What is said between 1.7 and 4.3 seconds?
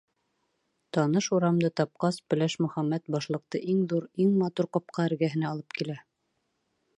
тапҡас, Пеләш Мөхәммәт башлыҡты иң ҙур,